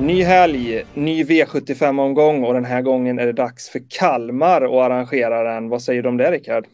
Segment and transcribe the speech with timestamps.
[0.00, 5.54] Ny helg, ny V75-omgång och den här gången är det dags för Kalmar att arrangera
[5.54, 5.68] den.
[5.68, 6.66] Vad säger du om det Rickard?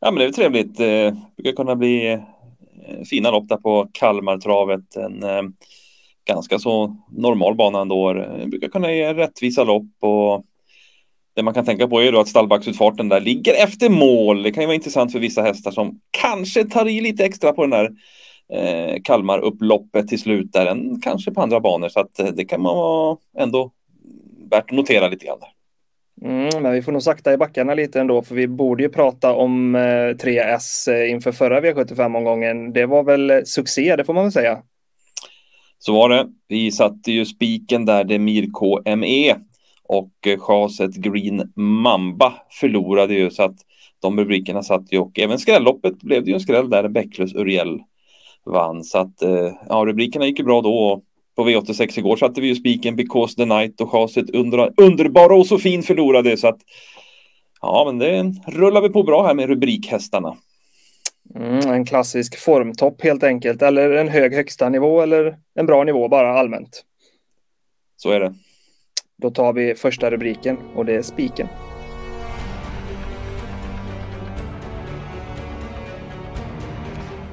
[0.00, 0.76] Ja men det är trevligt.
[0.76, 2.20] Det brukar kunna bli eh,
[3.10, 4.96] fina lopp där på Kalmartravet.
[4.96, 5.42] En eh,
[6.28, 8.12] ganska så normal bana ändå.
[8.12, 10.44] Det brukar kunna ge rättvisa lopp och
[11.36, 14.42] det man kan tänka på är då att stallbacksutfarten där ligger efter mål.
[14.42, 17.62] Det kan ju vara intressant för vissa hästar som kanske tar i lite extra på
[17.62, 17.90] den där
[18.52, 21.88] eh, Kalmar-upploppet till slut där än kanske på andra banor.
[21.88, 23.70] Så att eh, det kan man vara ändå
[24.50, 25.38] värt att notera lite grann.
[26.22, 29.34] Mm, men vi får nog sakta i backarna lite ändå, för vi borde ju prata
[29.34, 29.78] om eh,
[30.14, 32.72] 3S eh, inför förra V75-omgången.
[32.72, 34.58] Det var väl succé, det får man väl säga.
[35.78, 36.26] Så var det.
[36.48, 39.36] Vi satte ju spiken där, Demir KME
[39.84, 43.56] och eh, chaset Green Mamba förlorade ju så att
[44.02, 47.80] de rubrikerna satt ju och även skrälloppet blev det ju en skräll där Bäcklös Uriel
[48.50, 48.84] vann.
[48.84, 51.02] Så att eh, ja, rubrikerna gick ju bra då.
[51.36, 55.46] På V86 igår satte vi ju spiken Because the Night och chaset under, underbara och
[55.46, 56.36] så fin förlorade.
[56.36, 56.58] Så att
[57.60, 60.36] ja, men det rullar vi på bra här med rubrikhästarna.
[61.34, 66.08] Mm, en klassisk formtopp helt enkelt, eller en hög högsta nivå eller en bra nivå
[66.08, 66.84] bara allmänt.
[67.96, 68.34] Så är det.
[69.16, 71.48] Då tar vi första rubriken och det är spiken.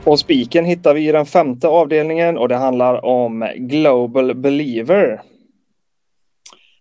[0.08, 5.22] Och spiken hittar vi i den femte avdelningen och det handlar om Global Believer.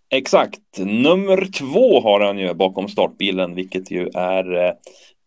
[0.09, 0.59] Exakt.
[0.77, 4.73] Nummer två har han ju bakom startbilen, vilket ju är eh,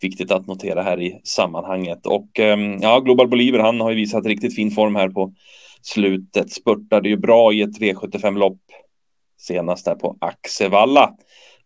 [0.02, 2.06] viktigt att notera här i sammanhanget.
[2.06, 5.32] Och eh, ja, Global Believer, han har ju visat riktigt fin form här på
[5.82, 6.52] slutet.
[6.52, 8.60] Spurtade ju bra i ett V75-lopp
[9.38, 11.14] senast där på Axevalla.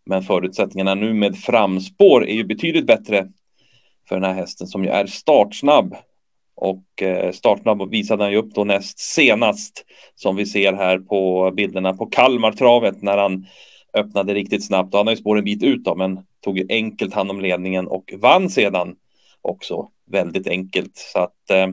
[0.05, 3.27] Men förutsättningarna nu med framspår är ju betydligt bättre
[4.09, 5.95] för den här hästen som ju är startsnabb
[6.55, 9.85] och eh, startsnabb visade han ju upp då näst senast
[10.15, 13.45] som vi ser här på bilderna på Kalmartravet när han
[13.93, 14.93] öppnade riktigt snabbt.
[14.93, 17.41] Och han har ju spår en bit ut då, men tog ju enkelt hand om
[17.41, 18.95] ledningen och vann sedan
[19.41, 20.95] också väldigt enkelt.
[20.95, 21.67] Så att eh,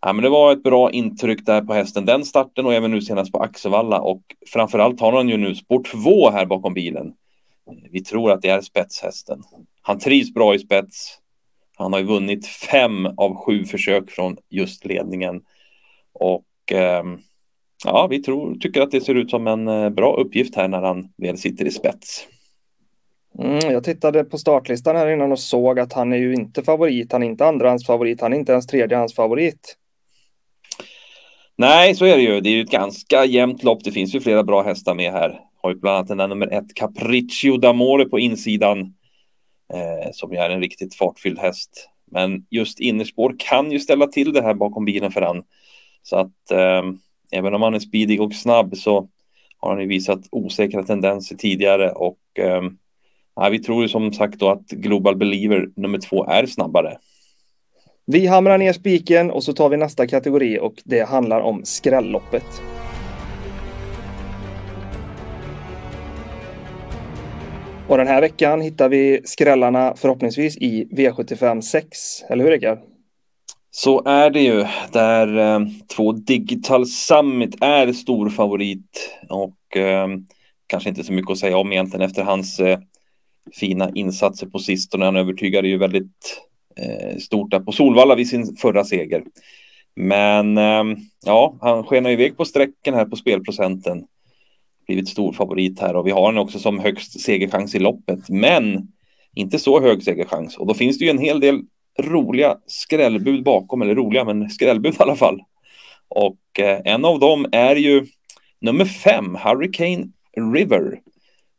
[0.00, 3.00] ja, men det var ett bra intryck där på hästen den starten och även nu
[3.00, 7.12] senast på Axevalla och framförallt har han ju nu spår två här bakom bilen.
[7.90, 9.42] Vi tror att det är spetshästen.
[9.82, 11.18] Han trivs bra i spets.
[11.82, 15.40] Han har ju vunnit fem av sju försök från just ledningen.
[16.12, 17.04] Och eh,
[17.84, 20.82] ja, vi tror, tycker att det ser ut som en eh, bra uppgift här när
[20.82, 22.26] han väl sitter i spets.
[23.38, 27.12] Mm, jag tittade på startlistan här innan och såg att han är ju inte favorit.
[27.12, 28.20] Han är inte andrahandsfavorit.
[28.20, 29.76] Han är inte ens tredjehandsfavorit.
[31.56, 32.40] Nej, så är det ju.
[32.40, 33.84] Det är ju ett ganska jämnt lopp.
[33.84, 35.40] Det finns ju flera bra hästar med här.
[35.62, 38.94] Har ju bland annat den där nummer ett Capriccio d'Amore på insidan
[39.72, 41.88] eh, som ju är en riktigt fartfylld häst.
[42.10, 45.42] Men just innerspår kan ju ställa till det här bakom bilen för han.
[46.02, 46.82] Så att eh,
[47.30, 49.08] även om han är speedig och snabb så
[49.58, 52.62] har han ju visat osäkra tendenser tidigare och eh,
[53.50, 56.98] vi tror ju som sagt då att Global Believer nummer två är snabbare.
[58.06, 62.62] Vi hamrar ner spiken och så tar vi nästa kategori och det handlar om skrälloppet.
[67.92, 71.88] Och den här veckan hittar vi skrällarna förhoppningsvis i V75 6.
[72.28, 72.78] Eller hur Rickard?
[73.70, 74.64] Så är det ju.
[74.92, 75.66] Där eh,
[75.96, 80.08] två Digital Summit är stor favorit och eh,
[80.66, 82.78] kanske inte så mycket att säga om egentligen efter hans eh,
[83.60, 85.04] fina insatser på sistone.
[85.04, 86.42] Han övertygade ju väldigt
[86.76, 89.22] eh, stort där på Solvalla vid sin förra seger.
[89.96, 90.84] Men eh,
[91.24, 94.04] ja, han skenar iväg på sträcken här på spelprocenten
[94.92, 98.28] blivit stor favorit här och vi har den också som högst segerchans i loppet.
[98.28, 98.88] Men
[99.34, 101.60] inte så hög segerchans och då finns det ju en hel del
[102.00, 105.40] roliga skrällbud bakom, eller roliga, men skrällbud i alla fall.
[106.08, 108.06] Och eh, en av dem är ju
[108.60, 110.06] nummer fem, Hurricane
[110.54, 111.00] River,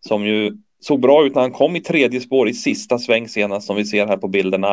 [0.08, 3.68] som ju såg bra ut när han kom i tredje spår i sista sväng senast
[3.68, 4.72] som vi ser här på bilderna.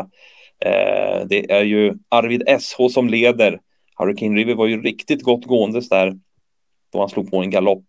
[0.65, 3.61] Eh, det är ju Arvid SH som leder.
[3.97, 6.15] Hurricane River var ju riktigt gott gåendes där
[6.93, 7.87] då han slog på en galopp.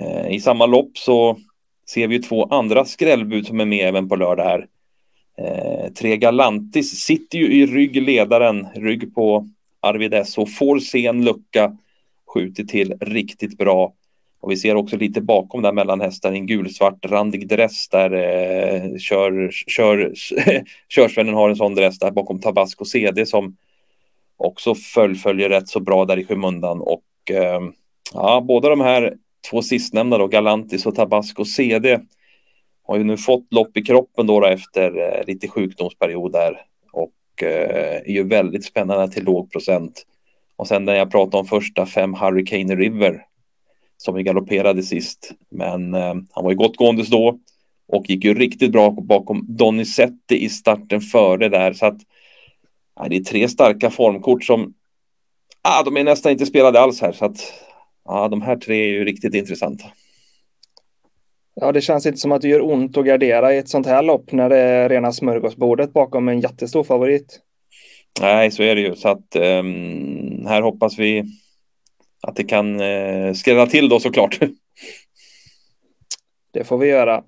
[0.00, 1.38] Eh, I samma lopp så
[1.86, 4.66] ser vi två andra skrällbud som är med även på lördag här.
[5.38, 9.48] Eh, tre Galantis sitter ju i rygg ledaren, rygg på
[9.80, 11.76] Arvid S och får se en lucka,
[12.26, 13.92] skjuter till riktigt bra.
[14.40, 18.98] Och vi ser också lite bakom där mellan hästar en gulsvart randig dress där eh,
[18.98, 20.12] kör, kör,
[20.88, 23.56] körsvännen har en sån dress där bakom Tabasco CD som
[24.36, 27.60] också fullföljer rätt så bra där i skymundan och eh,
[28.14, 29.14] ja, båda de här
[29.50, 32.00] två sistnämnda då, Galantis och Tabasco CD
[32.86, 36.60] har ju nu fått lopp i kroppen då, då efter eh, lite sjukdomsperiod där
[36.92, 40.06] och eh, är ju väldigt spännande till låg procent.
[40.56, 43.26] Och sen när jag pratade om första fem Hurricane River
[43.96, 45.32] som ju galopperade sist.
[45.50, 47.38] Men eh, han var ju gottgående då
[47.88, 51.72] och gick ju riktigt bra bakom Donizetti i starten före där.
[51.72, 51.98] Så att
[52.96, 54.74] ja, det är tre starka formkort som
[55.62, 57.12] ah, de är nästan inte spelade alls här.
[57.12, 57.52] Så att
[58.04, 59.84] ja, de här tre är ju riktigt intressanta.
[61.54, 64.02] Ja, det känns inte som att det gör ont att gardera i ett sånt här
[64.02, 67.40] lopp när det är rena smörgåsbordet bakom en jättestor favorit.
[68.20, 68.94] Nej, så är det ju.
[68.96, 71.24] Så att um, här hoppas vi
[72.22, 74.40] att det kan uh, skrälla till då såklart.
[76.52, 77.24] Det får vi göra.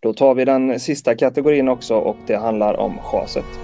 [0.00, 3.61] Då tar vi den sista kategorin också och det handlar om chaset.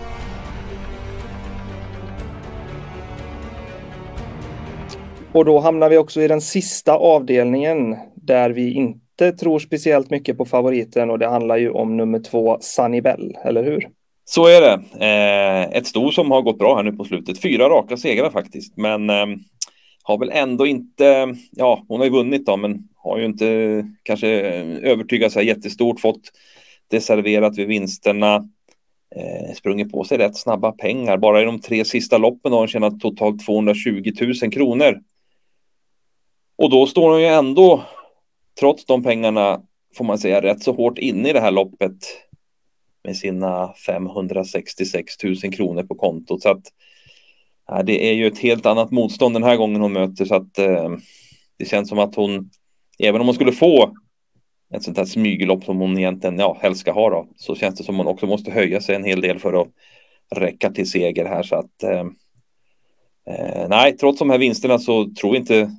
[5.38, 10.38] Och då hamnar vi också i den sista avdelningen där vi inte tror speciellt mycket
[10.38, 12.58] på favoriten och det handlar ju om nummer två
[13.02, 13.88] Bell, eller hur?
[14.24, 14.80] Så är det.
[15.06, 17.42] Eh, ett sto som har gått bra här nu på slutet.
[17.42, 19.26] Fyra raka segrar faktiskt, men eh,
[20.02, 24.28] har väl ändå inte, ja, hon har ju vunnit då, men har ju inte kanske
[24.82, 26.22] övertygat sig jättestort, fått
[26.90, 28.34] det serverat vid vinsterna,
[29.16, 31.18] eh, sprungit på sig rätt snabba pengar.
[31.18, 34.12] Bara i de tre sista loppen har hon tjänat totalt 220
[34.42, 35.00] 000 kronor.
[36.58, 37.82] Och då står hon ju ändå,
[38.60, 39.62] trots de pengarna,
[39.94, 41.96] får man säga, rätt så hårt inne i det här loppet
[43.04, 46.42] med sina 566 000 kronor på kontot.
[46.42, 46.62] Så att
[47.66, 50.58] ja, det är ju ett helt annat motstånd den här gången hon möter så att
[50.58, 50.88] eh,
[51.56, 52.50] det känns som att hon,
[52.98, 53.94] även om hon skulle få
[54.74, 57.84] ett sånt här smyglopp som hon egentligen ja, helst ska ha då, så känns det
[57.84, 59.68] som hon också måste höja sig en hel del för att
[60.30, 62.06] räcka till seger här så att eh,
[63.30, 65.70] eh nej, trots de här vinsterna så tror inte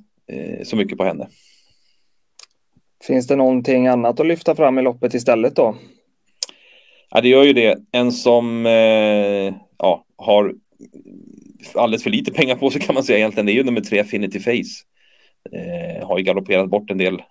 [0.62, 1.28] så mycket på henne.
[3.06, 5.76] Finns det någonting annat att lyfta fram i loppet istället då?
[7.10, 7.78] Ja, det gör ju det.
[7.92, 10.54] En som eh, ja, har
[11.74, 13.46] alldeles för lite pengar på sig kan man säga egentligen.
[13.46, 14.84] Det är ju nummer tre, Affinity Face.
[15.52, 17.22] Eh, har ju galopperat bort en del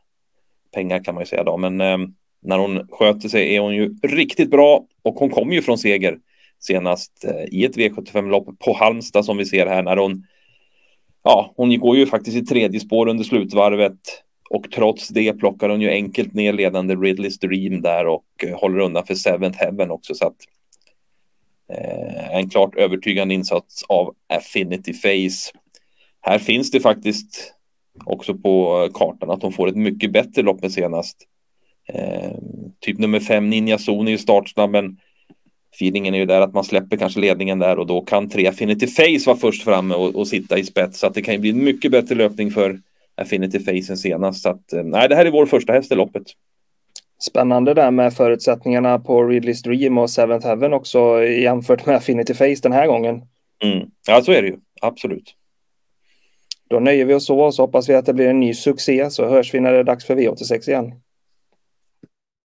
[0.74, 1.57] pengar kan man ju säga då.
[1.57, 1.98] Men eh,
[2.42, 6.18] när hon sköter sig är hon ju riktigt bra och hon kommer ju från seger
[6.60, 10.24] senast eh, i ett V75-lopp på Halmstad som vi ser här när hon
[11.24, 14.00] Ja, hon går ju faktiskt i tredje spår under slutvarvet
[14.50, 18.80] och trots det plockar hon ju enkelt ner ledande Ridley's Dream där och eh, håller
[18.80, 20.38] undan för Seventh Heaven också så att
[21.69, 25.51] eh, en klart övertygande insats av Affinity Face.
[26.21, 27.54] Här finns det faktiskt
[28.06, 31.18] också på kartan att hon får ett mycket bättre lopp än senast.
[31.88, 32.38] Eh,
[32.80, 34.98] typ nummer fem Ninja Zone är ju startsnabb men
[35.80, 38.88] feelingen är ju där att man släpper kanske ledningen där och då kan tre Affinity
[38.88, 41.50] Face vara först framme och, och sitta i spets så att det kan ju bli
[41.50, 42.80] en mycket bättre löpning för
[43.16, 44.42] Affinity Face än senast.
[44.42, 46.24] Så att, eh, nej, det här är vår första häst i loppet.
[47.20, 52.60] Spännande där med förutsättningarna på Ridley's Dream och Seventh Heaven också jämfört med Affinity Face
[52.64, 53.22] den här gången.
[53.64, 53.88] Mm.
[54.08, 54.58] Ja, så är det ju.
[54.81, 55.36] Absolut.
[56.70, 59.10] Då nöjer vi oss så och så hoppas vi att det blir en ny succé
[59.10, 60.94] så hörs vi när det är dags för V86 igen.